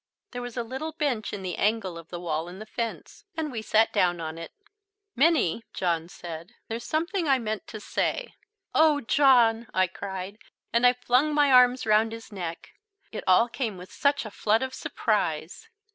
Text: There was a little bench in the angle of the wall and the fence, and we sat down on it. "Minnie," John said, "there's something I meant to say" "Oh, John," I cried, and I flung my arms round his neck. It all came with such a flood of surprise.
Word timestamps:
There 0.31 0.41
was 0.41 0.57
a 0.57 0.63
little 0.63 0.93
bench 0.93 1.31
in 1.31 1.43
the 1.43 1.57
angle 1.57 1.95
of 1.95 2.09
the 2.09 2.19
wall 2.19 2.47
and 2.47 2.59
the 2.59 2.65
fence, 2.65 3.23
and 3.37 3.51
we 3.51 3.61
sat 3.61 3.93
down 3.93 4.19
on 4.19 4.39
it. 4.39 4.51
"Minnie," 5.15 5.63
John 5.75 6.09
said, 6.09 6.55
"there's 6.67 6.85
something 6.85 7.27
I 7.27 7.37
meant 7.37 7.67
to 7.67 7.79
say" 7.79 8.33
"Oh, 8.73 9.01
John," 9.01 9.67
I 9.75 9.85
cried, 9.85 10.39
and 10.73 10.87
I 10.87 10.93
flung 10.93 11.35
my 11.35 11.51
arms 11.51 11.85
round 11.85 12.13
his 12.13 12.31
neck. 12.31 12.69
It 13.11 13.23
all 13.27 13.47
came 13.47 13.77
with 13.77 13.91
such 13.91 14.25
a 14.25 14.31
flood 14.31 14.63
of 14.63 14.73
surprise. 14.73 15.69